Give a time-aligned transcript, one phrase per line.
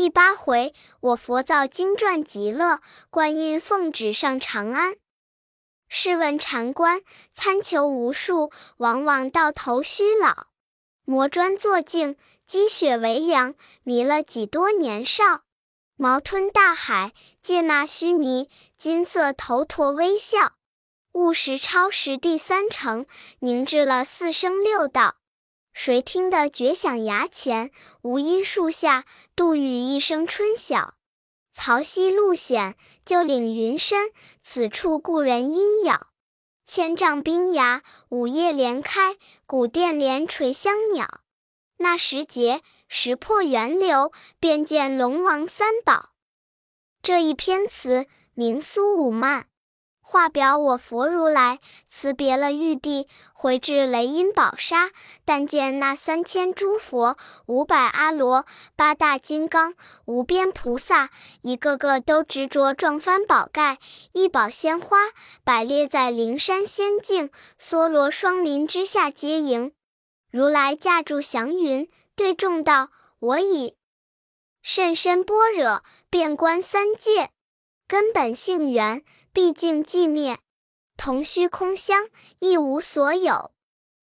[0.00, 4.94] 第八回，我佛造经传极乐，观音奉旨上长安。
[5.90, 10.46] 试问禅官，参求无数，往往到头须老。
[11.04, 12.16] 磨砖作镜，
[12.46, 15.42] 积雪为梁，迷了几多年少？
[15.96, 17.12] 毛吞大海，
[17.42, 18.48] 借那须弥，
[18.78, 20.54] 金色头陀微笑。
[21.12, 23.04] 悟时超时第三成，
[23.40, 25.19] 凝滞了四生六道。
[25.82, 27.70] 谁听得绝响崖前，
[28.02, 30.92] 无音树下，杜宇一声春晓。
[31.52, 34.10] 曹溪路险，就岭云深，
[34.42, 36.08] 此处故人音杳。
[36.66, 41.22] 千丈冰崖，午夜连开，古殿连垂香鸟。
[41.78, 46.10] 那时节，石破源流，便见龙王三宝。
[47.00, 49.46] 这一篇词，名苏武慢。
[50.10, 54.90] 话表我佛如来辞别了玉帝，回至雷音宝刹，
[55.24, 59.72] 但见那三千诸佛、五百阿罗、八大金刚、
[60.06, 61.10] 无边菩萨，
[61.42, 63.78] 一个个都执着撞翻宝盖，
[64.10, 64.96] 一宝鲜花
[65.44, 69.70] 摆列在灵山仙境，梭罗双林之下接迎。
[70.32, 72.88] 如来驾住祥云，对众道
[73.20, 73.76] ：“我已
[74.60, 77.30] 甚深般若，遍观三界，
[77.86, 80.38] 根本性缘。”毕竟寂灭，
[80.96, 82.08] 同虚空相，
[82.40, 83.52] 一无所有。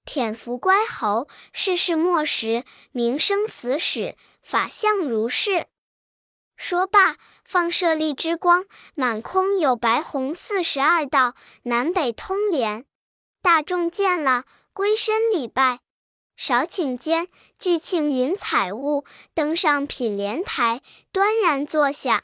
[0.05, 5.67] 舔伏乖猴，世事莫识，名生死始，法相如是。
[6.55, 12.85] 说罢，放射力之光，满空有白红四十二道，南北通连。
[13.41, 15.81] 大众见了，归身礼拜。
[16.37, 17.27] 少顷间，
[17.59, 19.03] 俱庆云彩雾，
[19.33, 20.81] 登上品莲台，
[21.11, 22.23] 端然坐下。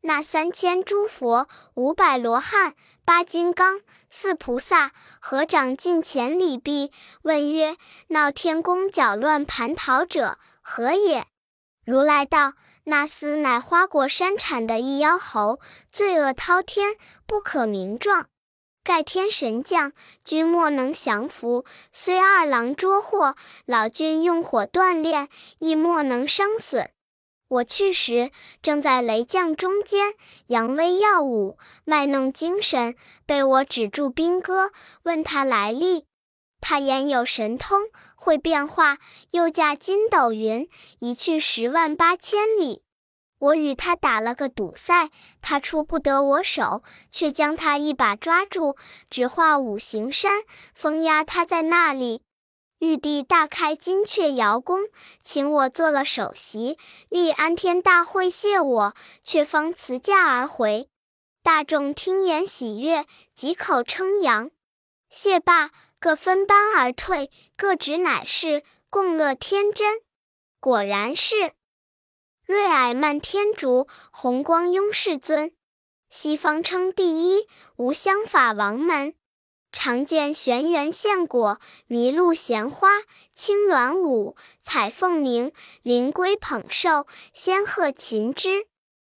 [0.00, 7.76] 那三千诸佛、五百罗汉、八金刚、四菩萨合掌近前礼毕，问曰
[8.08, 11.26] ：“闹天宫搅乱蟠桃者何也？”
[11.84, 12.52] 如来道
[12.84, 15.58] ：“那厮乃花果山产的一妖猴，
[15.90, 16.94] 罪恶滔天，
[17.26, 18.28] 不可名状。
[18.84, 19.92] 盖天神将，
[20.24, 23.34] 君莫能降服；虽二郎捉获，
[23.66, 25.28] 老君用火锻炼，
[25.58, 26.90] 亦莫能伤损。”
[27.48, 30.14] 我去时，正在雷将中间，
[30.48, 32.94] 扬威耀武，卖弄精神，
[33.24, 34.70] 被我止住兵戈，
[35.04, 36.04] 问他来历。
[36.60, 37.80] 他言有神通，
[38.14, 38.98] 会变化，
[39.30, 42.82] 又驾筋斗云，一去十万八千里。
[43.38, 45.10] 我与他打了个赌赛，
[45.40, 48.76] 他出不得我手，却将他一把抓住，
[49.08, 50.42] 只画五行山，
[50.74, 52.22] 封压他在那里。
[52.78, 54.88] 玉帝大开金阙瑶宫，
[55.20, 56.78] 请我做了首席，
[57.08, 58.94] 立安天大会谢我，
[59.24, 60.88] 却方辞驾而回。
[61.42, 64.52] 大众听言喜悦，几口称扬。
[65.10, 70.00] 谢罢，各分班而退，各执乃是共乐天真。
[70.60, 71.54] 果然是
[72.46, 75.52] 瑞霭漫天竺，红光拥世尊。
[76.08, 79.14] 西方称第一，无相法王门。
[79.80, 82.88] 常见玄元现果，麋鹿衔花，
[83.32, 85.52] 青鸾舞，彩凤鸣，
[85.82, 88.66] 灵龟捧寿，仙鹤禽之。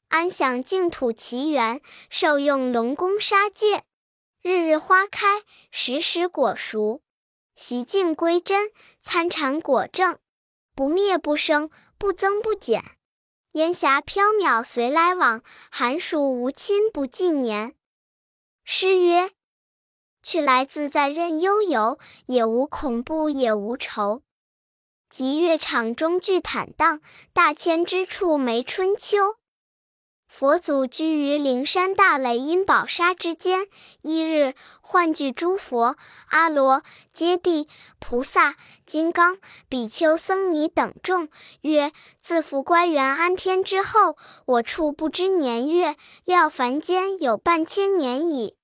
[0.09, 3.85] 安享净土奇缘，受用龙宫杀戒。
[4.43, 7.01] 日日花开，时时果熟。
[7.55, 8.69] 习静归真，
[8.99, 10.19] 参禅果正，
[10.75, 12.83] 不灭不生，不增不减。
[13.53, 17.73] 烟霞缥缈随来往，寒暑无亲不计年。
[18.63, 19.31] 诗曰。
[20.23, 24.21] 去来自在任悠游，也无恐怖也无愁。
[25.09, 27.01] 极乐场中具坦荡，
[27.33, 29.35] 大千之处没春秋。
[30.25, 33.67] 佛祖居于灵山大雷音宝刹之间，
[34.01, 35.97] 一日唤聚诸佛、
[36.29, 37.67] 阿罗、揭谛、
[37.99, 38.55] 菩萨、
[38.85, 41.27] 金刚、比丘、僧尼等众，
[41.63, 44.15] 曰：“自复乖元安天之后，
[44.45, 48.55] 我处不知年月，料凡间有半千年矣。”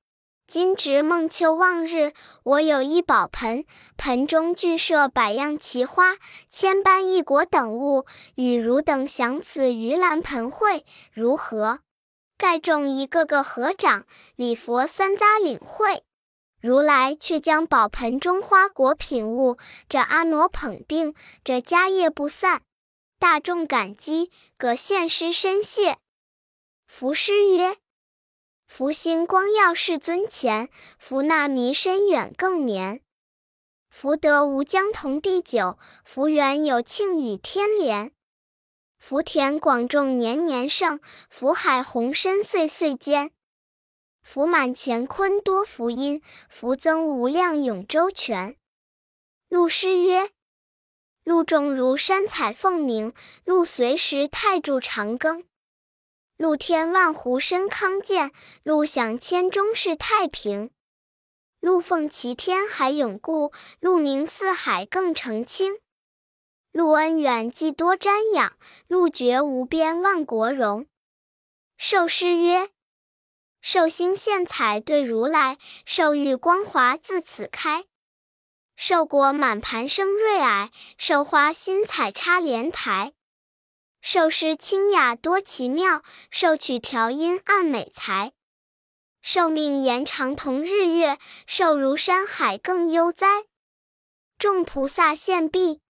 [0.47, 2.13] 今值孟秋望日，
[2.43, 3.65] 我有一宝盆，
[3.97, 6.15] 盆中具设百样奇花、
[6.49, 11.81] 千般异果等物，与汝等享此盂兰盆会，如何？
[12.37, 14.05] 盖众一个个合掌
[14.37, 16.03] 礼佛三匝领会，
[16.61, 19.57] 如来却将宝盆中花果品物，
[19.89, 21.13] 这阿傩捧定，
[21.43, 22.61] 这迦叶不散。
[23.19, 25.97] 大众感激，各献诗深谢。
[26.87, 27.75] 福诗曰。
[28.67, 30.69] 福星光耀世尊前，
[30.99, 33.01] 福那弥深远更绵。
[33.89, 38.11] 福德无疆同地久，福缘有庆与天连。
[38.99, 40.99] 福田广种年年盛，
[41.29, 43.31] 福海宏深岁岁坚。
[44.21, 48.57] 福满乾坤多福音，福增无量永周全。
[49.49, 50.29] 陆诗曰：
[51.23, 53.13] 路重如山采凤鸣，
[53.45, 55.45] 路随时太柱长庚。
[56.37, 58.31] 路天万湖深康健，
[58.61, 60.69] 路享千钟是太平。
[61.59, 65.79] 路奉齐天海永固，路明四海更澄清。
[66.71, 68.55] 路恩远既多瞻仰，
[68.87, 70.85] 路绝无边万国荣。
[71.75, 72.69] 受诗曰：
[73.59, 77.85] 寿星献彩对如来，寿玉光华自此开。
[78.75, 80.69] 寿果满盘生瑞霭，
[80.99, 83.13] 寿花新彩插莲台。
[84.01, 88.31] 寿诗清雅多奇妙，寿曲调音暗美才。
[89.21, 93.45] 寿命延长同日月，寿如山海更悠哉。
[94.37, 95.81] 众菩萨献毕，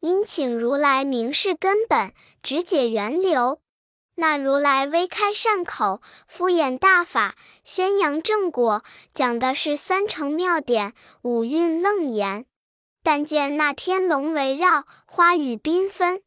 [0.00, 2.12] 因请如来明示根本，
[2.42, 3.60] 直解源流。
[4.16, 10.92] 那如来微开善口，敷衍大法，宣扬正果，讲的是三乘妙典，
[11.22, 12.44] 五蕴楞严。
[13.02, 16.22] 但见那天龙围绕，花雨缤纷，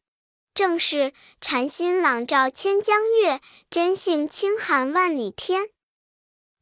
[0.56, 5.68] 正是禅心朗照千江月，真性清寒万里天。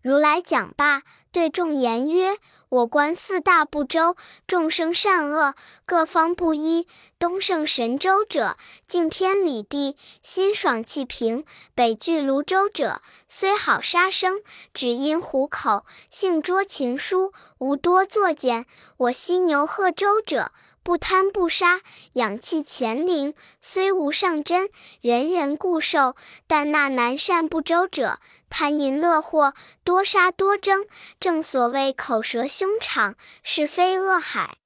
[0.02, 2.38] 如来讲罢，对众言曰
[2.68, 4.16] ：“我观四大部洲，
[4.48, 5.54] 众生善恶，
[5.86, 6.88] 各方不一。
[7.20, 8.56] 东胜神州者，
[8.88, 11.44] 敬天理地，心爽气平；
[11.76, 14.42] 北俱泸州者，虽好杀生，
[14.72, 18.66] 只因虎口，性捉禽书，无多作茧。
[18.96, 20.50] 我西牛贺州者。”
[20.84, 21.80] 不贪不杀，
[22.12, 24.68] 养气乾灵，虽无上真，
[25.00, 26.14] 人人固寿。
[26.46, 28.20] 但那难善不周者，
[28.50, 30.86] 贪淫乐祸，多杀多争。
[31.18, 34.58] 正所谓口舌凶场，是非恶海。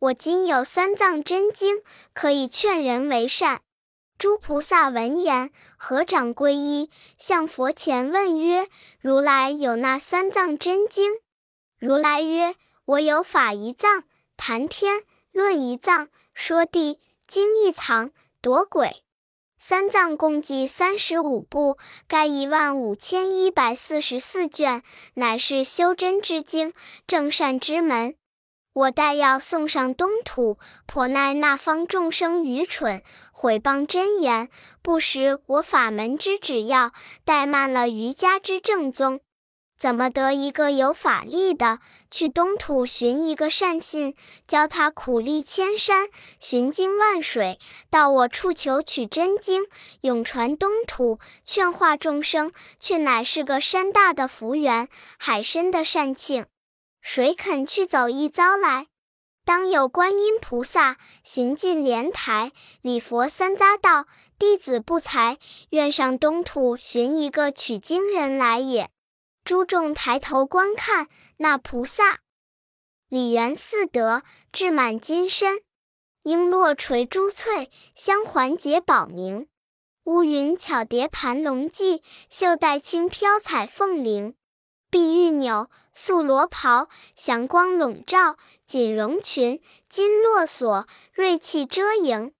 [0.00, 1.82] 我今有三藏真经，
[2.12, 3.60] 可以劝人为善。
[4.18, 8.68] 诸菩萨闻言，合掌皈依，向佛前问曰
[9.00, 11.12] ：“如来有那三藏真经？”
[11.78, 12.56] 如来曰
[12.86, 14.02] ：“我有法一藏，
[14.36, 18.10] 谈天。”论一藏，说地，经一藏，
[18.40, 19.02] 夺鬼。
[19.58, 21.76] 三藏共计三十五部，
[22.08, 24.82] 盖一万五千一百四十四卷，
[25.14, 26.72] 乃是修真之经，
[27.06, 28.14] 正善之门。
[28.72, 30.56] 我待要送上东土，
[30.86, 33.02] 颇奈那方众生愚蠢，
[33.32, 34.48] 毁谤真言，
[34.80, 36.92] 不识我法门之旨要，
[37.26, 39.20] 怠慢了瑜伽之正宗。
[39.80, 41.78] 怎么得一个有法力的？
[42.10, 44.14] 去东土寻一个善信，
[44.46, 49.62] 教他苦力千山，寻经万水，到我处求取真经，
[50.02, 54.86] 永传东土，劝化众生，却乃是个山大的福缘，
[55.18, 56.44] 海深的善庆。
[57.00, 58.88] 谁肯去走一遭来？
[59.46, 62.52] 当有观音菩萨行进莲台，
[62.82, 64.04] 礼佛三匝道，
[64.38, 65.38] 弟子不才，
[65.70, 68.90] 愿上东土寻一个取经人来也。
[69.44, 71.08] 诸众抬头观看，
[71.38, 72.20] 那菩萨，
[73.08, 74.22] 礼圆四德，
[74.52, 75.62] 智满金身，
[76.22, 79.48] 璎珞垂珠翠，香环结宝明，
[80.04, 84.34] 乌云巧叠盘龙髻，袖带轻飘彩凤翎，
[84.88, 92.32] 碧玉纽，素罗袍，祥光笼罩，锦绒裙，金络锁，瑞气遮盈，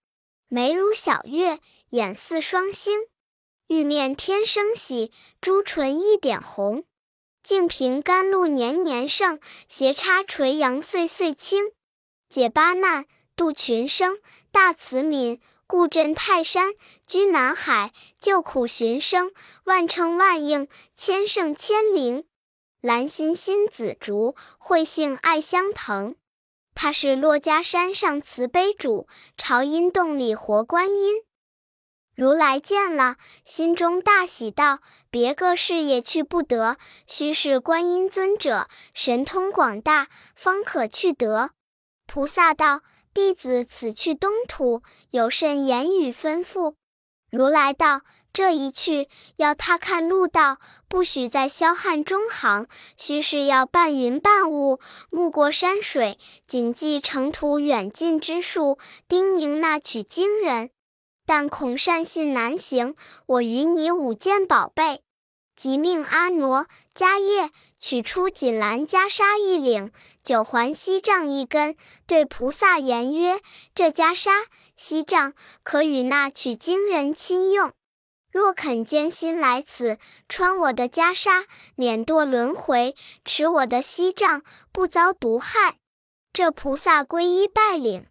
[0.49, 1.61] 眉如小月，
[1.91, 3.01] 眼似双星，
[3.67, 5.11] 玉面天生喜，
[5.41, 6.85] 朱唇一点红。
[7.51, 11.73] 净瓶甘露年年盛，斜插垂杨岁岁清。
[12.29, 14.21] 解八难，度群生，
[14.53, 16.75] 大慈悯，故镇泰山，
[17.09, 19.33] 居南海，救苦寻生，
[19.65, 22.25] 万称万应，千圣千灵。
[22.81, 26.15] 兰心心紫竹，慧性爱相腾。
[26.77, 31.17] 他是珞珈山上慈悲主，朝阴洞里活观音。
[32.15, 34.81] 如来见了，心中大喜，道
[35.11, 36.77] ：“别个事也去不得，
[37.07, 41.51] 须是观音尊者神通广大，方可去得。”
[42.07, 46.75] 菩萨道：“弟子此去东土，有甚言语吩咐？”
[47.31, 48.03] 如来道
[48.33, 60.71] ：“这一去，要他看路道，不许在霄汉中行，须是要半云半雾，目过山水，谨记程途远近之术，叮咛那取经人。”
[61.31, 65.05] 但恐善信难行，我与你五件宝贝，
[65.55, 69.93] 即命阿傩、迦叶取出锦兰袈裟一领，
[70.25, 73.41] 九环锡杖一根，对菩萨言曰
[73.77, 77.71] ：“这袈裟、锡杖可与那取经人亲用。
[78.33, 81.45] 若肯艰辛来此，穿我的袈裟，
[81.77, 85.77] 免堕轮回；持我的锡杖，不遭毒害。”
[86.35, 88.10] 这菩萨皈依拜领。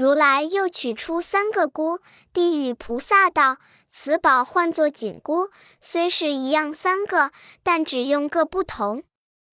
[0.00, 2.00] 如来又取出三个箍，
[2.32, 3.58] 递与菩萨道
[3.92, 9.04] ：“此宝唤作紧箍，虽是一样三个，但只用各不同。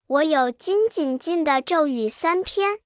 [0.06, 2.78] 我有金紧禁的咒语三篇，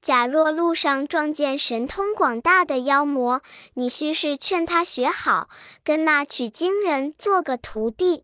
[0.00, 3.42] 假若路上撞见神通广大的妖魔，
[3.74, 5.48] 你须是劝他学好，
[5.82, 8.22] 跟那取经人做个徒弟。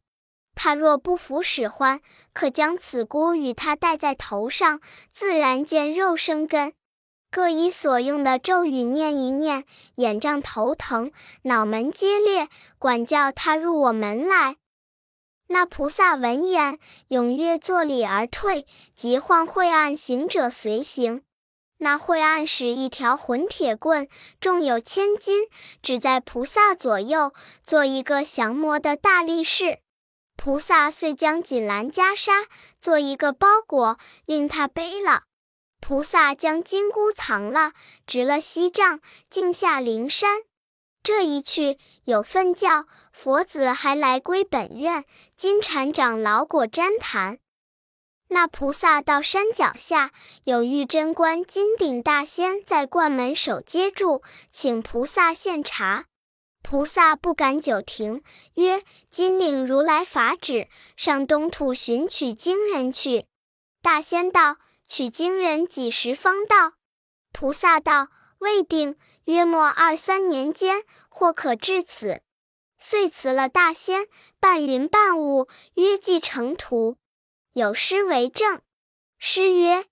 [0.55, 2.01] 他若不服使唤，
[2.33, 4.81] 可将此箍与他戴在头上，
[5.13, 6.73] 自然见肉生根。
[7.31, 9.65] 各以所用的咒语念一念，
[9.97, 14.57] 眼胀头疼，脑门皆裂，管教他入我门来。
[15.49, 16.79] 那菩萨闻言，
[17.11, 21.23] 踊跃作礼而退，即唤晦暗行者随行。
[21.79, 24.09] 那晦暗使一条混铁棍，
[24.41, 25.45] 重有千斤，
[25.83, 29.81] 指在菩萨左右，做一个降魔的大力士。
[30.37, 32.47] 菩萨遂将锦兰袈裟
[32.81, 35.26] 做一个包裹，令他背了。
[35.89, 37.71] 菩萨将金箍藏了，
[38.09, 38.99] 执了锡杖，
[39.31, 40.41] 径下灵山。
[41.01, 45.05] 这一去有分教，佛子还来归本院。
[45.37, 47.39] 金蝉长老果旃檀。
[48.31, 50.11] 那菩萨到山脚下，
[50.43, 56.07] 有玉贞观金顶大仙在观门守接住，请菩萨献茶。
[56.65, 58.25] 菩萨不敢久停，
[58.55, 60.67] 曰：“金领如来法旨，
[60.97, 63.27] 上东土寻取经人去。”
[63.81, 66.75] 大仙道：“取经人几时方到？”
[67.33, 72.23] 菩萨道：“未定，约莫二三年间，或可至此。”
[72.79, 74.07] 遂辞了大仙，
[74.39, 76.99] 半云半雾，约即成途。
[77.53, 78.61] 有诗为证：
[79.19, 79.87] 诗曰：“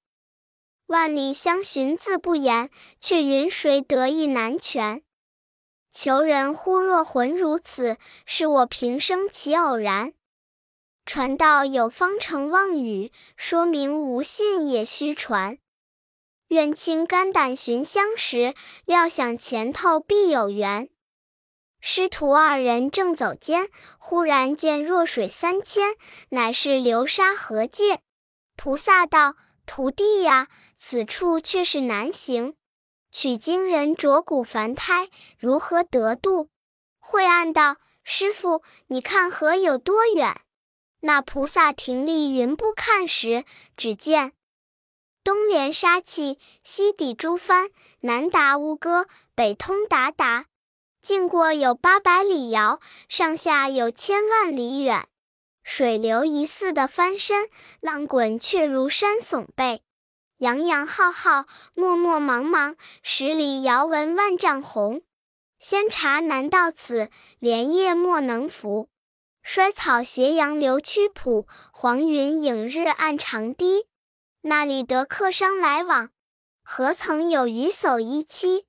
[0.86, 2.70] 万里相寻自不言，
[3.00, 5.02] 却云谁得意难全。”
[5.90, 7.96] 求人忽若魂如此，
[8.26, 10.12] 是我平生其偶然。
[11.06, 15.58] 传道有方成妄语，说明无信也虚传。
[16.48, 18.54] 愿倾肝胆寻相识，
[18.86, 20.88] 料想前头必有缘。
[21.78, 23.68] 师徒二人正走间，
[23.98, 25.94] 忽然见弱水三千，
[26.30, 28.00] 乃是流沙河界。
[28.56, 32.54] 菩萨道：“徒弟呀，此处却是难行。”
[33.12, 36.48] 取经人着骨凡胎，如何得度？
[36.98, 40.40] 晦暗道：“师傅，你看河有多远？”
[41.06, 43.44] 那菩萨停立云步看时，
[43.76, 44.32] 只见
[45.22, 47.68] 东连沙碛，西抵诸藩，
[48.00, 50.46] 南达乌戈，北通鞑靼，
[51.02, 55.06] 经过有八百里遥，上下有千万里远。
[55.62, 59.82] 水流疑似的翻身，浪滚却如山耸背。
[60.38, 61.44] 洋洋浩浩，
[61.74, 65.02] 漠漠茫茫，十里遥闻万丈红。
[65.58, 68.88] 仙茶难到此，莲叶莫能扶。
[69.46, 73.86] 衰草斜阳流曲浦，黄云影日暗长堤。
[74.40, 76.08] 那里得客商来往？
[76.62, 78.64] 何曾有渔叟依栖？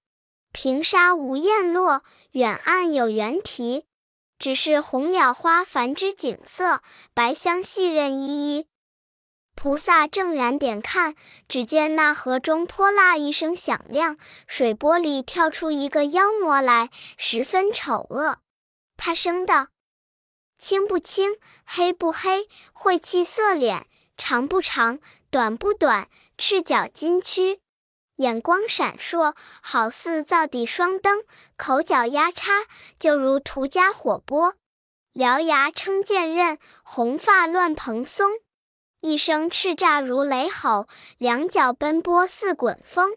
[0.52, 3.86] 平沙无雁落，远岸有猿啼。
[4.38, 6.82] 只是红蓼花繁之景色，
[7.14, 8.68] 白香细刃依依。
[9.56, 11.16] 菩萨正然点看，
[11.48, 18.40] 只见那河中泼辣一声响亮，水波里跳出一个妖魔来，十分丑恶。
[18.98, 19.70] 他生的
[20.68, 23.86] 青不青，黑不黑，晦气色脸，
[24.18, 24.98] 长不长，
[25.30, 27.60] 短不短，赤脚金躯，
[28.16, 31.20] 眼光闪烁，好似灶底双灯；
[31.56, 32.66] 口角压叉，
[32.98, 34.56] 就如涂家火波。
[35.14, 38.32] 獠牙撑剑刃，红发乱蓬松。
[39.02, 40.88] 一声叱咤如雷吼，
[41.20, 43.16] 两脚奔波似滚风。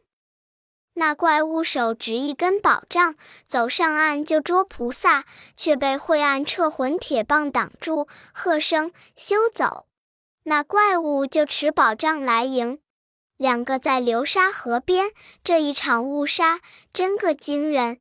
[0.98, 3.14] 那怪物手执一根宝杖，
[3.46, 5.24] 走上岸就捉菩萨，
[5.56, 9.86] 却被晦暗撤魂铁棒挡住，喝声休走。
[10.42, 12.80] 那怪物就持宝杖来迎，
[13.36, 15.12] 两个在流沙河边。
[15.44, 16.60] 这一场误杀
[16.92, 18.00] 真个惊人。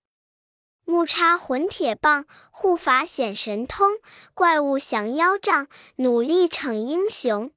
[0.84, 3.92] 木叉混铁棒，护法显神通，
[4.34, 7.52] 怪物降妖杖，努力逞英雄。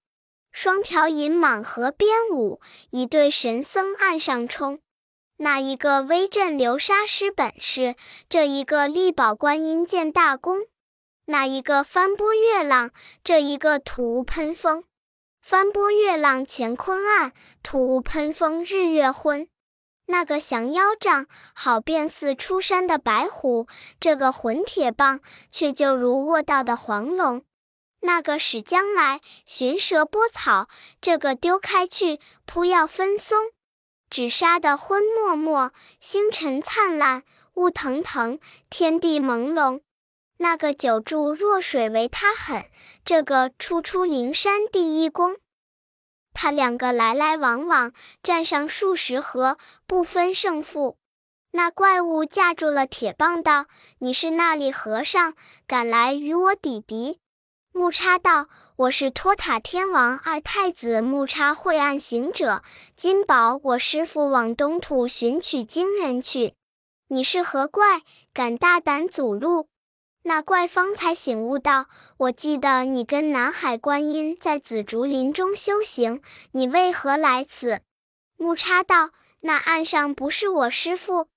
[0.53, 4.81] 双条银蟒河边舞，一对神僧岸上冲。
[5.43, 7.95] 那一个威震流沙施本事，
[8.29, 10.67] 这一个力保观音见大功。
[11.25, 12.91] 那一个翻波月浪，
[13.25, 14.85] 这一个吐雾喷风。
[15.41, 17.33] 翻波月浪乾坤暗，
[17.63, 19.49] 吐雾喷风日月昏。
[20.09, 23.67] 那个降妖杖，好便似出山的白虎；
[23.99, 25.21] 这个混铁棒，
[25.51, 27.43] 却就如卧倒的黄龙。
[28.01, 30.69] 那个使将来寻蛇拨草，
[31.01, 33.39] 这个丢开去扑要分松，
[34.11, 37.23] 只杀得昏漠漠，星辰灿烂，
[37.55, 39.81] 雾腾腾，天地朦胧。
[40.39, 42.65] 那个久住若水为他狠，
[43.05, 45.37] 这个初出灵山第一功。
[46.33, 50.97] 他两个来来往往，战上数十合，不分胜负。
[51.53, 53.67] 那怪物架住了铁棒，道
[53.99, 55.35] ：“你是那里和尚，
[55.67, 57.19] 敢来与我抵敌？”
[57.73, 58.47] 木叉道
[58.81, 62.63] ：“我是托塔天王二太子木叉晦暗行者，
[62.97, 66.55] 今宝我师父往东土寻取经人去。
[67.09, 68.01] 你是何怪，
[68.33, 69.69] 敢大胆阻路？”
[70.25, 76.23] 那怪方才醒悟道：“我记得你跟南海观音在紫竹林中修行，
[76.53, 77.83] 你为何来此？”
[78.39, 79.11] 木叉道
[79.41, 81.29] ：“那岸上不是我师父。”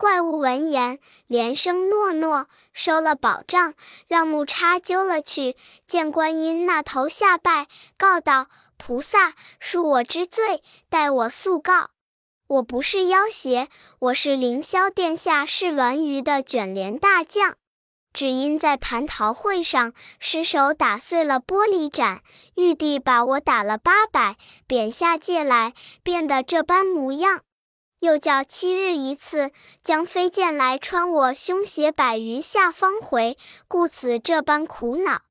[0.00, 3.74] 怪物闻言，连声诺诺，收了宝杖，
[4.08, 7.66] 让木叉揪了去见观音那头下拜，
[7.98, 8.46] 告道
[8.82, 11.90] ：“菩萨，恕我之罪，待我速告。
[12.46, 17.56] 我不是妖邪，我是凌霄殿下试銮鱼的卷帘大将。
[18.14, 22.22] 只因在蟠桃会上失手打碎了玻璃盏，
[22.56, 27.42] 玉帝把我打了八百，贬下界来，变得这般模样。”
[28.00, 29.50] 又叫七日一次，
[29.84, 33.36] 将飞剑来穿我胸胁百余下方回，
[33.68, 35.22] 故此这般苦恼。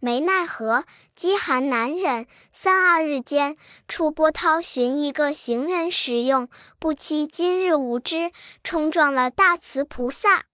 [0.00, 0.84] 没奈何，
[1.14, 3.56] 饥寒难忍，三二日间，
[3.88, 6.48] 出波涛寻一个行人食用，
[6.78, 8.32] 不期今日无知，
[8.62, 10.44] 冲撞了大慈菩萨。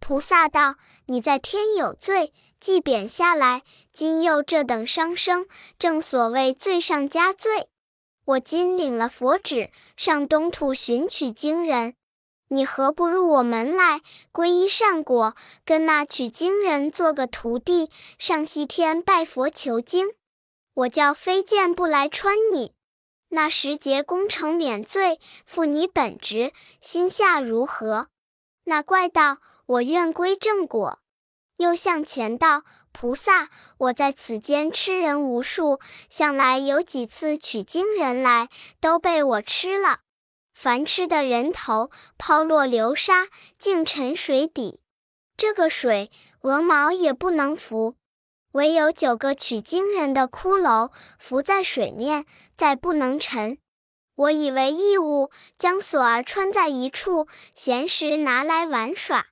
[0.00, 0.76] 菩萨道
[1.08, 5.46] ：“你在天有罪，既贬下来，今又这等伤生，
[5.78, 7.68] 正所谓罪上加罪。”
[8.26, 11.94] 我今领了佛旨，上东土寻取经人，
[12.48, 14.00] 你何不入我门来，
[14.32, 20.08] 皈依善果，跟那取经人做个徒弟，上西天拜佛求经？
[20.74, 22.72] 我叫飞剑不来穿你，
[23.28, 28.08] 那时节功成免罪，负你本职，心下如何？
[28.64, 30.98] 那怪道：我愿归正果。
[31.58, 32.64] 又向前道。
[32.98, 38.48] 菩萨，我在此间吃人无数，向来有几次取经人来，
[38.80, 40.00] 都被我吃了。
[40.54, 43.26] 凡吃的人头，抛落流沙，
[43.58, 44.80] 竟沉水底。
[45.36, 46.10] 这个水，
[46.40, 47.96] 鹅毛也不能浮，
[48.52, 52.24] 唯有九个取经人的骷髅浮在水面，
[52.56, 53.58] 再不能沉。
[54.14, 59.26] 我以为异物，将锁儿穿在一处，闲时拿来玩耍。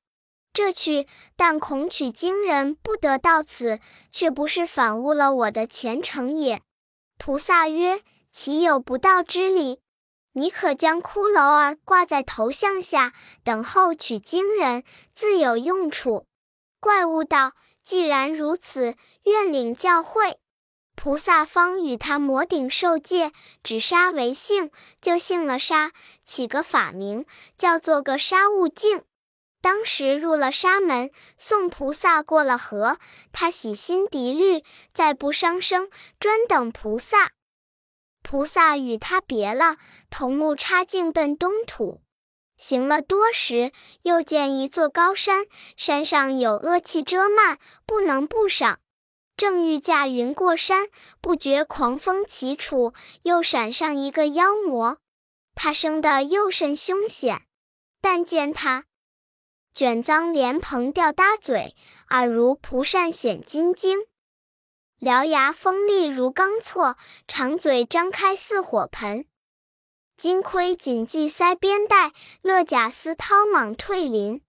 [0.54, 3.80] 这去，但恐取经人不得到此，
[4.12, 6.62] 却不是反误了我的前程也。
[7.19, 9.80] 菩萨曰：“岂有不道之理？
[10.34, 13.12] 你可将骷髅儿挂在头像下，
[13.43, 16.25] 等候取经人，自有用处。”
[16.78, 20.36] 怪物道：“既然如此，愿领教诲。”
[20.95, 23.32] 菩萨方与他摩顶受戒，
[23.64, 25.90] 指杀为姓，就姓了杀，
[26.25, 27.26] 起个法名，
[27.58, 29.02] 叫做个杀悟净。
[29.64, 32.98] 当时入了沙门，送菩萨过了河，
[33.32, 35.88] 他洗心涤虑，再不伤生，
[36.20, 37.32] 专等菩萨。
[38.22, 39.78] 菩萨与他别了，
[40.10, 42.02] 同木叉径奔东土。
[42.58, 43.72] 行了多时，
[44.02, 45.46] 又见一座高山，
[45.78, 48.80] 山上有恶气遮漫，不能不上。
[49.34, 50.88] 正欲驾云过山，
[51.22, 54.98] 不觉狂风起处，又闪上一个妖魔。
[55.54, 57.46] 他生得又甚凶险，
[58.02, 58.84] 但见他。
[59.75, 61.75] 卷脏莲蓬吊搭嘴，
[62.10, 64.06] 耳如蒲扇显金睛，
[65.00, 66.95] 獠牙锋利如钢锉，
[67.26, 69.26] 长嘴张开似火盆。
[70.17, 74.43] 金盔紧系腮边带，勒甲丝绦蟒退鳞。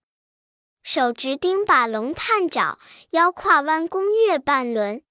[0.84, 2.78] 手执钉把龙探爪，
[3.10, 5.02] 腰挎弯弓月半轮。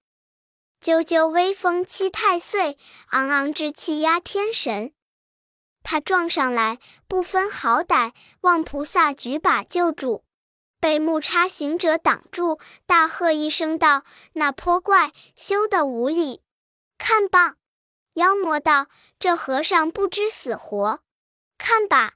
[0.82, 4.94] 啾啾威风欺太岁，昂昂志气压天神。
[5.86, 10.26] 他撞上来，不分好歹，望菩萨举把救主，
[10.80, 16.42] 被木叉行者挡住，大喝一声道：“那泼怪，休得无礼！
[16.98, 17.58] 看吧！”
[18.16, 18.88] 妖魔道
[19.20, 21.02] ：“这和尚不知死活，
[21.60, 22.14] 看吧！”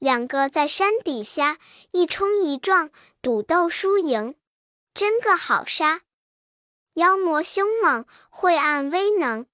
[0.00, 1.58] 两个在山底下
[1.90, 4.36] 一冲一撞，赌斗输赢，
[4.94, 6.00] 真个好杀！
[6.94, 9.46] 妖魔凶猛，晦暗威能，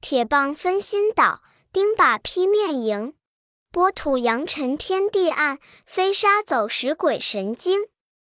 [0.00, 1.42] 铁棒分心倒。
[1.72, 3.14] 钉把劈面迎，
[3.70, 7.82] 波土扬尘天地暗，飞沙走石鬼神惊。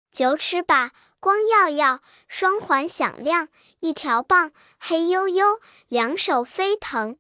[0.10, 3.50] 九尺把光耀耀，双环响亮，
[3.82, 7.18] 一条棒黑黝黝，两手飞腾。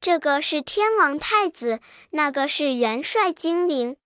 [0.00, 1.78] 这个是天王太子，
[2.10, 3.96] 那个是元帅精灵，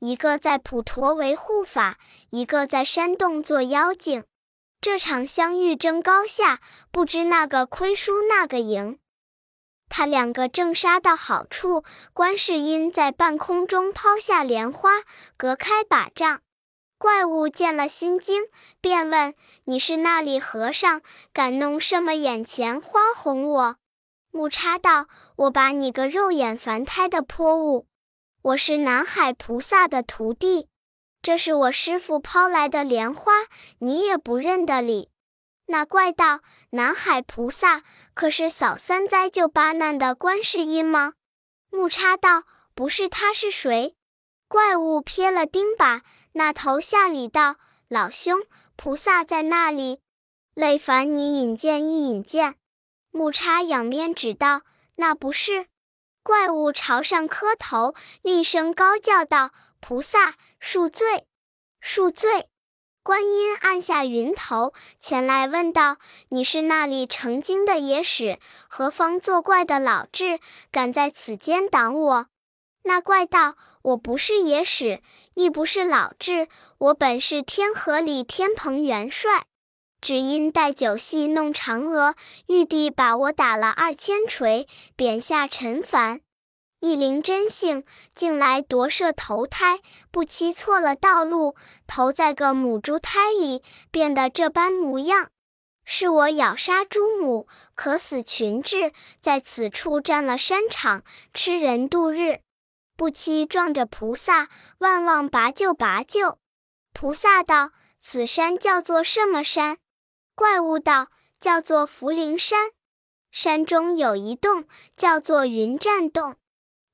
[0.00, 1.96] 一个在普陀为护法，
[2.28, 4.24] 一个在山洞做妖精。
[4.82, 8.98] 这场相遇争高下，不知那个亏输那个赢。
[9.88, 14.90] 他两个正杀到好处，观世音在半空中抛下莲花，
[15.36, 16.40] 隔开把杖。
[16.98, 18.42] 怪物见了心惊，
[18.80, 21.00] 便问：“你是那里和尚？
[21.32, 23.76] 敢弄什么眼前花哄我？”
[24.32, 27.86] 木叉道：“我把你个肉眼凡胎的泼物！
[28.42, 30.68] 我是南海菩萨的徒弟，
[31.22, 33.32] 这是我师傅抛来的莲花，
[33.78, 35.08] 你也不认得哩。”
[35.70, 37.82] 那怪道：“南海菩萨
[38.14, 41.12] 可是扫三灾救八难的观世音吗？”
[41.70, 43.94] 木叉道：“不是，他是谁？”
[44.48, 46.00] 怪物瞥了钉耙，
[46.32, 48.40] 那头下礼道：“老兄，
[48.76, 50.00] 菩萨在那里，
[50.54, 52.54] 累烦你引荐一引荐。”
[53.12, 54.62] 木叉仰面指道
[54.96, 55.66] ：“那不是。”
[56.24, 61.26] 怪物朝上磕头，厉声高叫道：“菩萨恕罪，
[61.82, 62.47] 恕罪！”
[63.08, 65.96] 观音按下云头，前来问道
[66.28, 68.38] ：“你是那里成精的野史？
[68.68, 70.40] 何方作怪的老智？
[70.70, 72.26] 敢在此间挡我？”
[72.84, 75.00] 那怪道：“我不是野史，
[75.32, 79.46] 亦不是老智，我本是天河里天蓬元帅。
[80.02, 82.14] 只因带酒戏弄嫦娥，
[82.48, 86.20] 玉帝把我打了二千锤，贬下尘凡。”
[86.80, 89.80] 一灵真性，竟来夺舍投胎，
[90.12, 95.30] 不期错了道路，投在个母猪胎里，变得这般模样。
[95.84, 101.02] 是我咬杀猪母，可死群彘，在此处占了山场，
[101.34, 102.40] 吃人度日。
[102.96, 106.38] 不期撞着菩萨，万望拔救拔救。
[106.92, 109.78] 菩萨道：“此山叫做什么山？”
[110.36, 111.08] 怪物道
[111.40, 112.70] ：“叫做福陵山。
[113.30, 116.36] 山中有一洞，叫做云栈洞。”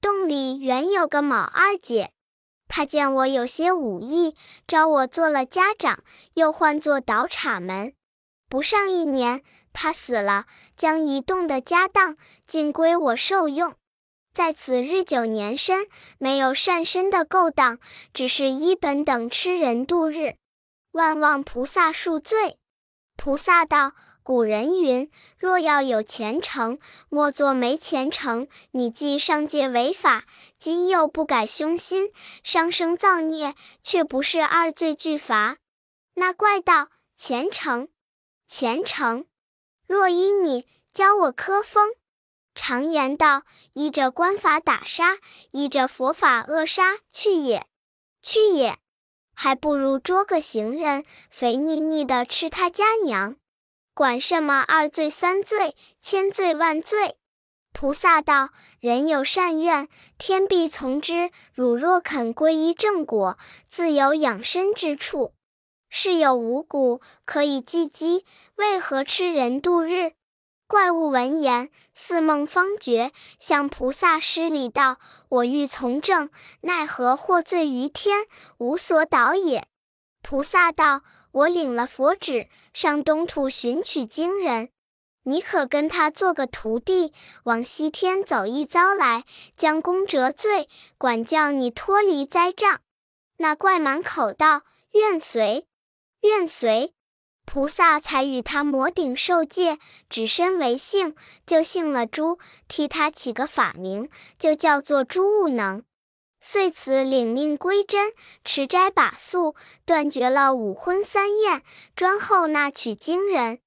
[0.05, 2.12] 洞里原有个卯二姐，
[2.69, 4.37] 她见我有些武艺，
[4.67, 7.95] 招我做了家长，又唤作倒插门。
[8.51, 10.45] 不上一年，她死了，
[10.77, 13.75] 将一洞的家当尽归我受用。
[14.35, 15.87] 在此日久年深，
[16.19, 17.79] 没有善身的勾当，
[18.12, 20.35] 只是一本等吃人度日。
[20.93, 22.59] 万望菩萨恕罪。
[23.17, 23.93] 菩萨道。
[24.24, 26.78] 古人云：“若要有前程，
[27.10, 30.24] 莫做没前程。”你既上界违法，
[30.58, 32.10] 今又不改凶心，
[32.42, 35.58] 伤生造孽，却不是二罪俱罚。
[36.14, 37.88] 那怪道：“前程，
[38.46, 39.26] 前程，
[39.87, 41.90] 若依你教我科风。”
[42.56, 43.42] 常言道
[43.74, 45.18] ：“依着官法打杀，
[45.50, 47.66] 依着佛法扼杀。”去也，
[48.22, 48.78] 去也，
[49.34, 53.37] 还不如捉个行人，肥腻腻的吃他家娘。
[53.94, 57.16] 管什么二罪三罪千罪万罪？
[57.72, 61.30] 菩萨道：人有善愿，天必从之。
[61.54, 65.33] 汝若肯皈依正果，自有养身之处。
[65.88, 68.26] 是有五谷可以济饥，
[68.57, 70.14] 为何吃人度日？
[70.66, 76.30] 怪物闻言，似梦方觉，向菩萨施礼道：我欲从政，
[76.62, 78.26] 奈何获罪于天，
[78.59, 79.68] 无所导也。
[80.20, 81.02] 菩萨道。
[81.35, 84.70] 我领了佛旨，上东土寻取经人，
[85.22, 87.12] 你可跟他做个徒弟，
[87.44, 89.24] 往西天走一遭来，
[89.56, 92.80] 将功折罪，管教你脱离灾障。
[93.37, 95.68] 那怪满口道：“愿随，
[96.22, 96.92] 愿随。”
[97.46, 101.14] 菩萨才与他摩顶受戒，只身为姓，
[101.46, 105.84] 就姓了朱，替他起个法名，就叫做朱悟能。
[106.46, 108.12] 遂此领命归真，
[108.44, 109.54] 持斋把素，
[109.87, 111.62] 断绝了五荤三宴，
[111.96, 113.61] 专候那取经人。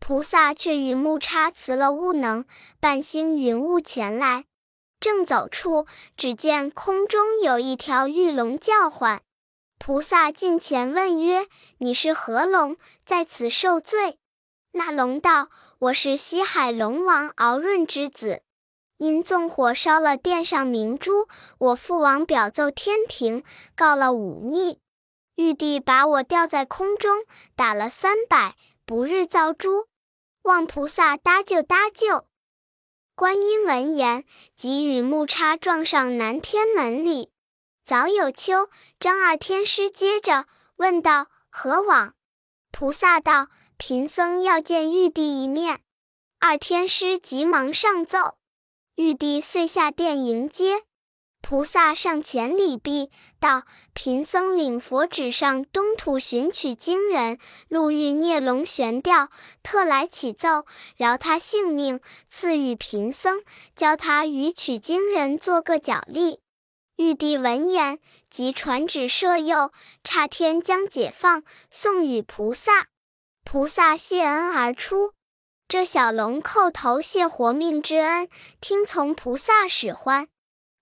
[0.00, 2.46] 菩萨却与木叉辞了悟能，
[2.80, 4.46] 半星云雾前来。
[4.98, 9.22] 正走处，只见空中有一条玉龙叫唤。
[9.78, 11.46] 菩萨近前问曰
[11.78, 12.76] ：“你是何龙，
[13.06, 14.18] 在此受罪？”
[14.74, 18.42] 那龙道：“我是西海龙王敖润之子。”
[19.04, 23.44] 因纵火烧了殿上明珠，我父王表奏天庭，
[23.76, 24.78] 告了忤逆。
[25.34, 29.88] 玉帝把我吊在空中，打了三百，不日遭诛。
[30.44, 32.24] 望菩萨搭救搭救。
[33.14, 34.24] 观音闻言，
[34.56, 37.30] 即与木叉撞上南天门里。
[37.84, 42.14] 早有秋、张二天师接着问道：“何往？”
[42.72, 45.80] 菩萨道：“贫僧要见玉帝一面。”
[46.40, 48.38] 二天师急忙上奏。
[48.96, 50.84] 玉帝遂下殿迎接，
[51.42, 59.30] 菩萨上前礼毕，道：“贫僧领佛旨上东土寻取经人，路遇孽龙悬吊，
[59.64, 60.64] 特来启奏，
[60.96, 63.42] 饶他性命，赐予贫僧，
[63.74, 66.38] 教他与取经人做个脚力。”
[66.94, 67.98] 玉帝闻言，
[68.30, 69.72] 即传旨赦宥，
[70.04, 72.86] 刹天将解放，送与菩萨。
[73.42, 75.13] 菩萨谢恩而出。
[75.74, 78.28] 这小龙叩头谢活命之恩，
[78.60, 80.28] 听从菩萨使唤。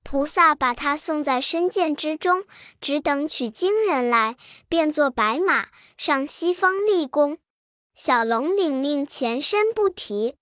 [0.04, 2.44] 菩萨把他送在深涧之中，
[2.78, 4.36] 只等取经人来，
[4.68, 7.38] 变作白马上西方立功。
[7.94, 10.36] 小龙领命前身不提。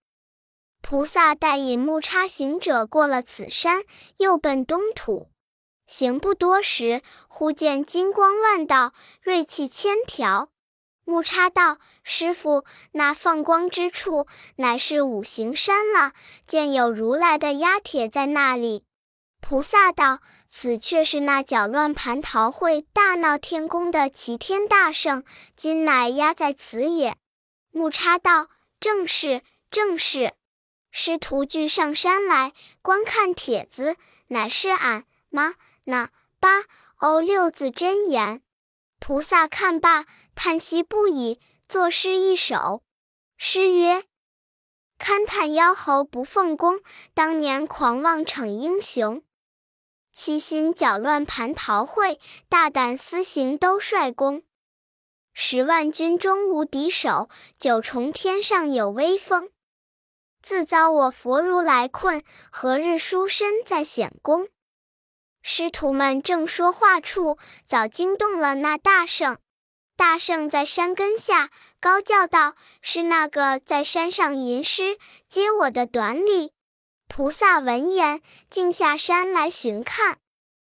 [0.82, 3.84] 菩萨带引木叉行者过了此山，
[4.16, 5.28] 又奔东土。
[5.86, 10.48] 行不多时，忽见金光万道，锐气千条。
[11.10, 16.12] 木叉道：“师傅，那放光之处，乃是五行山了。
[16.46, 18.84] 见有如来的压帖在那里。”
[19.42, 25.24] 菩萨道：“此却是那搅乱蟠桃会、大闹天宫的齐天大圣，
[25.56, 27.16] 今乃压在此也。”
[27.74, 28.46] 木叉道
[28.78, 30.34] ：“正是，正是。”
[30.92, 33.96] 师徒俱上山来观看帖子，
[34.28, 36.62] 乃是俺妈那八
[36.98, 38.42] 欧六字真言。
[39.00, 42.84] 菩萨看罢，叹息不已，作诗一首。
[43.38, 44.04] 诗曰
[45.00, 46.80] ：“勘探妖猴不奉公，
[47.14, 49.22] 当年狂妄逞英雄。
[50.12, 54.42] 七心搅乱蟠桃会，大胆私行兜率宫。
[55.32, 59.50] 十万军中无敌手，九重天上有威风。
[60.42, 64.48] 自遭我佛如来困，何日书身再显功？”
[65.42, 69.38] 师徒们正说话处，早惊动了那大圣。
[69.96, 74.96] 大圣在山根下高叫道：“是那个在山上吟诗
[75.28, 76.52] 接我的短礼。”
[77.06, 80.18] 菩萨闻言，径下山来寻看。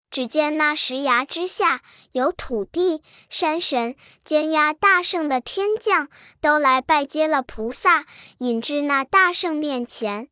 [0.09, 1.81] 只见那石崖之下，
[2.13, 6.07] 有土地、山神、监押大圣的天将，
[6.39, 8.05] 都来拜接了菩萨，
[8.39, 10.29] 引至那大圣面前。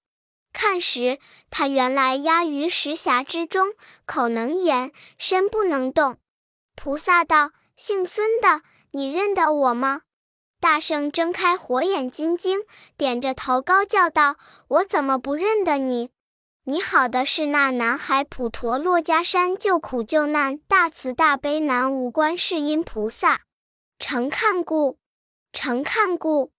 [0.56, 3.74] 看时，他原来压于石匣之中，
[4.06, 6.18] 口能言，身不能动。
[6.76, 10.04] 菩萨道：“姓孙的，你认得我吗？”
[10.62, 12.62] 大圣睁开火眼金睛，
[12.96, 14.38] 点着头高叫道
[14.70, 16.12] ：“我怎么不认得你？
[16.64, 23.42] 你好的是那南海普陀珞珈山救苦救难大慈大悲南无观世音菩萨。”
[24.00, 24.98] 诚看故，
[25.52, 26.55] 诚看故。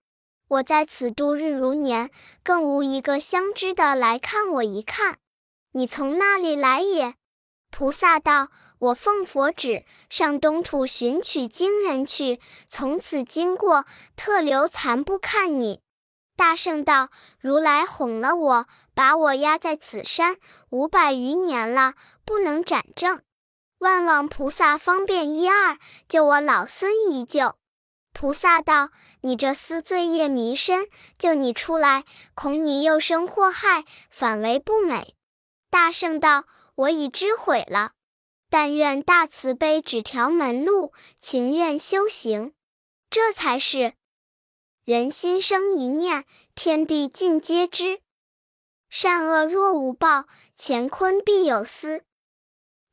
[0.48, 2.10] 我在此度日如年，
[2.44, 5.18] 更无一个相知的来看我一看。
[5.72, 7.14] 你从那里来也？
[7.70, 15.80] 菩萨道：“我奉佛旨，上东土寻取经人去，从此经过，特留残部看你。”
[16.36, 20.36] 大圣道：“如来哄了我，把我压在此山
[20.70, 23.20] 五百余年了，不能斩正。
[23.78, 25.76] 万望菩萨方便一二，
[26.08, 27.56] 救我老孙一救。”
[28.18, 28.88] 菩萨道
[29.20, 35.14] ：“你这厮罪业弥深，救你出来，恐你又生祸害，反为不美。”
[35.68, 37.92] 大圣道：“我已知悔了，
[38.48, 42.54] 但愿大慈悲指条门路，情愿修行。
[43.10, 43.92] 这才是
[44.86, 46.24] 人心生一念，
[46.54, 48.00] 天地尽皆知。
[48.88, 50.24] 善恶若无报，
[50.56, 52.02] 乾坤必有私。”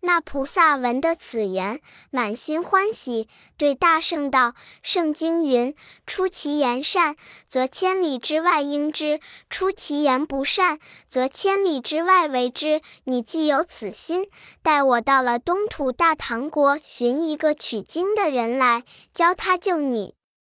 [0.06, 1.80] 那菩萨闻得此言，
[2.12, 5.74] 满心欢喜，对大圣道：“圣经云：
[6.06, 7.16] 出其言善，
[7.48, 12.82] 则千里之外应之；出其言不善，则千里之外为之。
[13.06, 14.28] 你既有此心，
[14.62, 20.16] 待我到了东土大唐国，寻一个取经的人来，教他救你。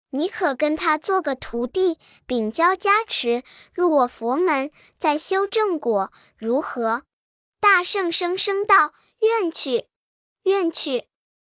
[0.09, 3.43] 你可跟他做个徒弟，禀交加持，
[3.75, 7.03] 入我佛门，再修正果，如何？”
[7.61, 8.93] 大圣声声道。
[9.25, 9.87] 愿去，
[10.43, 11.07] 愿去。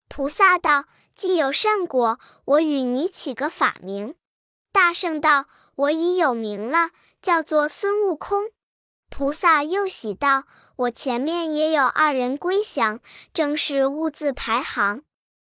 [0.08, 0.84] 菩萨道
[1.16, 4.14] ：“既有善果，我与你起个法名。”
[4.70, 6.90] 大圣道：“我已有名了，
[7.22, 8.50] 叫做孙悟空。”
[9.08, 10.44] 菩萨又喜道
[10.76, 13.00] ：“我前面也有二人归降，
[13.32, 15.02] 正是悟字排行。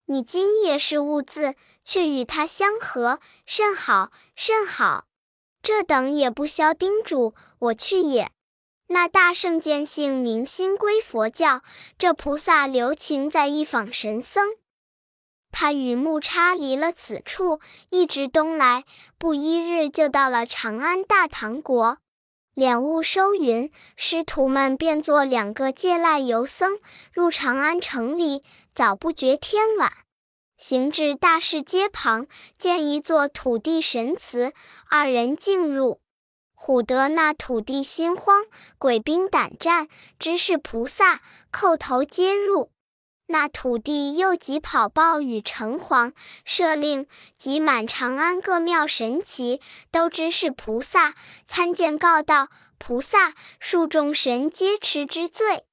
[0.06, 5.06] 你今也是悟字，却与他相合，甚好，甚好。
[5.62, 8.32] 这等也不消叮嘱，我去也。”
[8.91, 11.62] 那大圣见性明心归佛教，
[11.99, 14.56] 这菩萨留情在一访神僧。
[15.52, 17.60] 他与木叉离了此处，
[17.91, 18.86] 一直东来，
[19.19, 21.99] 不一日就到了长安大唐国。
[22.56, 26.80] 敛悟收云，师徒们便作两个借赖游僧，
[27.13, 29.93] 入长安城里，早不觉天晚，
[30.58, 32.25] 行至大市街旁，
[32.58, 34.52] 见一座土地神祠，
[34.89, 36.02] 二人进入。
[36.60, 38.43] 唬得那土地心慌，
[38.78, 39.88] 鬼兵胆战，
[40.19, 42.72] 知是菩萨，叩头接入。
[43.28, 51.13] 那土地又急跑报与城隍，设令集满长安各庙神祇，都知是菩萨。
[51.45, 55.63] 参见告道：菩萨，恕众神皆持之罪。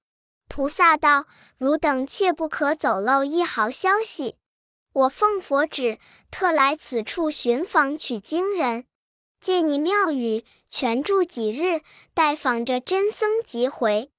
[0.49, 1.27] 菩萨道：
[1.59, 4.37] 汝等切不可走漏一毫消息。
[4.93, 5.99] 我奉佛旨，
[6.31, 8.85] 特来此处寻访取经人。
[9.39, 10.45] 借你庙宇，
[10.79, 11.81] 全住几日，
[12.13, 14.11] 待访着真僧即回。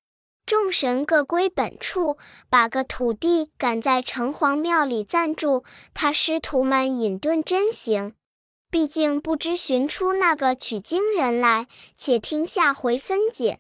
[0.43, 2.17] 众神各归本处，
[2.50, 5.63] 把个土地赶在城隍庙里暂住。
[5.93, 8.15] 他师徒们隐遁真行，
[8.72, 11.67] 毕竟不知寻出那个取经人来。
[11.96, 13.60] 且听下回分解。